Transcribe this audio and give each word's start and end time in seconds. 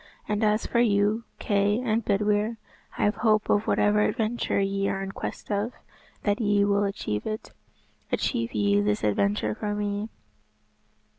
And 0.27 0.43
as 0.43 0.65
for 0.65 0.79
you, 0.79 1.25
Kay 1.37 1.79
and 1.79 2.03
Bedwyr, 2.03 2.57
I 2.97 3.03
have 3.03 3.17
hope 3.17 3.51
of 3.51 3.67
whatever 3.67 4.01
adventure 4.01 4.59
ye 4.59 4.89
are 4.89 5.03
in 5.03 5.11
quest 5.11 5.51
of, 5.51 5.73
that 6.23 6.41
ye 6.41 6.65
will 6.65 6.85
achieve 6.85 7.27
it. 7.27 7.51
Achieve 8.11 8.51
ye 8.55 8.81
this 8.81 9.03
adventure 9.03 9.53
for 9.53 9.75
me." 9.75 10.09